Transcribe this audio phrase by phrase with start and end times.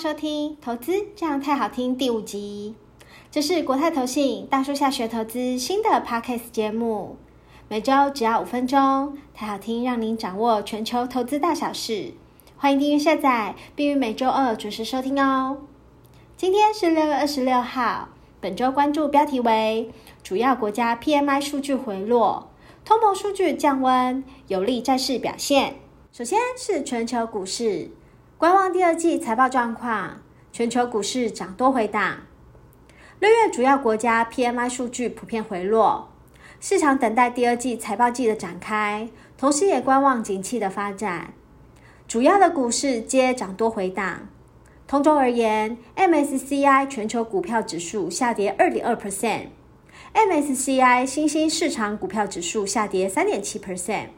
[0.00, 2.76] 收听《投资这样泰好听》第五集，
[3.32, 7.16] 这是国泰投信大树下学投资新的 Podcast 节目，
[7.66, 12.12] 每周只要五分钟，泰好听让您掌握全球投资大小事。
[12.56, 15.58] 欢迎订阅下载，并于每周二准时收听哦。
[16.36, 19.90] 今天是六月二十六号，本周关注标题为：
[20.22, 22.48] 主要国家 PMI 数据回落，
[22.84, 25.74] 通膨数据降温，有利债市表现。
[26.12, 27.90] 首先是全球股市。
[28.38, 30.20] 观望第二季财报状况，
[30.52, 32.18] 全球股市涨多回档。
[33.18, 36.06] 六月主要国家 PMI 数据普遍回落，
[36.60, 41.34] 市场等待第二季财报季的展开，同时也观望景气的发展。
[42.06, 44.28] 主要的股市皆涨多回档。
[44.86, 54.10] 同周而言，MSCI 全球股票指数下跌二点二 percent，MSCI 新兴市场股票指数下跌三点七 percent。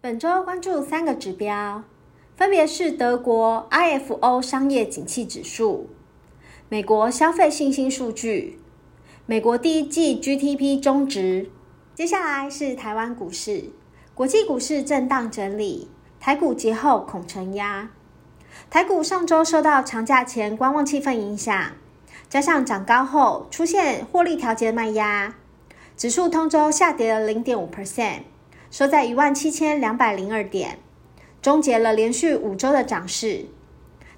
[0.00, 1.82] 本周关注三个指标。
[2.38, 5.90] 分别是德国 IFO 商业景气指数、
[6.68, 8.60] 美国消费信心数据、
[9.26, 11.50] 美国第一季 GDP 终值。
[11.96, 13.72] 接下来是台湾股市，
[14.14, 15.88] 国际股市震荡整理，
[16.20, 17.90] 台股节后恐承压。
[18.70, 21.72] 台股上周受到长假前观望气氛影响，
[22.28, 25.34] 加上涨高后出现获利调节卖压，
[25.96, 28.20] 指数通周下跌了零点五 percent，
[28.70, 30.78] 收在一万七千两百零二点。
[31.40, 33.46] 终结了连续五周的涨势。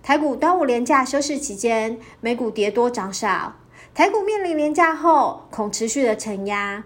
[0.02, 3.56] 台股端午连假休市期间，美股跌多涨少。
[3.94, 6.84] 台股面临连假后，恐持续的承压。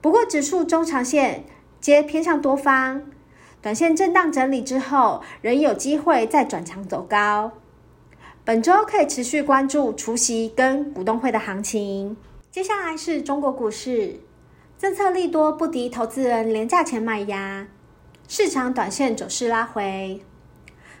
[0.00, 1.44] 不过，指数中长线
[1.80, 3.02] 皆偏向多方，
[3.60, 7.52] 短线震荡整理之后，仍有机会再转强走高。
[8.44, 12.16] 本周可以持续关注除息跟股东会的行情。
[12.50, 14.20] 接下来是中国股市，
[14.76, 17.66] 政策利多不敌投资人连假前卖压。
[18.28, 20.22] 市场短线走势拉回，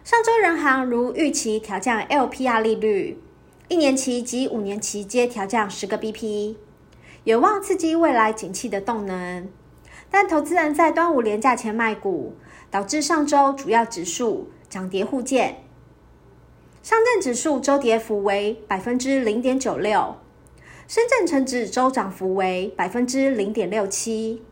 [0.04, 3.18] 上周人行如预期调降 LPR 利率，
[3.68, 6.56] 一年期及五年期皆调降十个 BP，
[7.24, 9.48] 有望刺激未来景气的动能。
[10.10, 12.34] 但投资人在端午连假前卖股，
[12.70, 15.64] 导致上周主要指数涨跌互见。
[16.82, 20.16] 上证指数周跌幅为百分之零点九六，
[20.86, 24.42] 深圳成指周涨幅为百分之零点六七。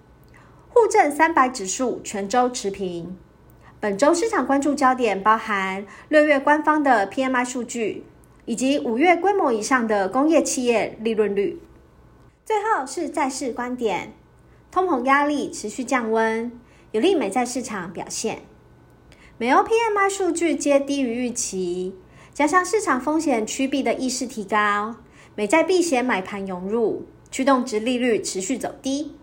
[0.72, 3.16] 沪深三百指数全周持平。
[3.80, 8.04] 本周市场关注焦点包含六月官方的 PMI 数据，
[8.44, 11.60] 以及五月规模以上的工业企业利润率。
[12.44, 14.12] 最后是债市观点，
[14.70, 16.52] 通膨压力持续降温，
[16.92, 18.42] 有利美债市场表现。
[19.38, 21.94] 美欧 PMI 数据皆低于预期，
[22.32, 24.96] 加上市场风险趋避的意识提高，
[25.34, 29.16] 美债避险买盘涌入，驱动殖利率持续走低。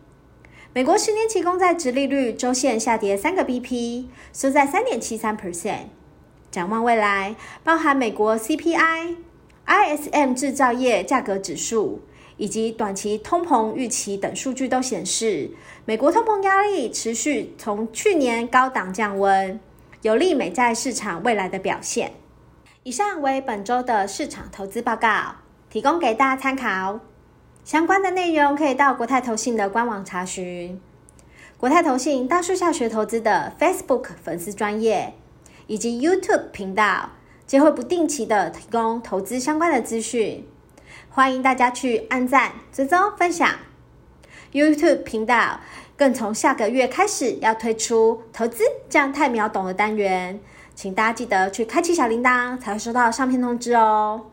[0.77, 5.85] 美国十年期公债殖利率周线下跌三个 BP，收在三点七三 percent。
[6.51, 9.15] 展望未来，包含美国 CPI、
[9.65, 12.03] ISM 制造业价格指数
[12.37, 15.49] 以及短期通膨预期等数据都显示，
[15.85, 19.59] 美国通膨压力持续从去年高档降温，
[20.03, 22.13] 有利美债市场未来的表现。
[22.83, 25.37] 以上为本周的市场投资报告，
[25.71, 26.99] 提供给大家参考。
[27.67, 30.79] 相关的内容可以到国泰投信的官网查询，
[31.57, 35.15] 国泰投信大树下学投资的 Facebook 粉丝专页
[35.67, 37.09] 以及 YouTube 频道，
[37.45, 40.47] 皆会不定期的提供投资相关的资讯，
[41.09, 43.53] 欢迎大家去按赞、追踪、分享。
[44.53, 45.59] YouTube 频道
[45.97, 50.39] 更从下个月开始要推出投资这样泰秒懂的单元，
[50.73, 54.27] 请大家记得去开启小铃铛，才会收到上片通知哦。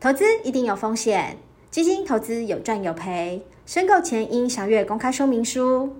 [0.00, 1.38] 投资一定有风险。
[1.70, 5.94] 基金投资有赚有赔，申购前应详阅公开说明书。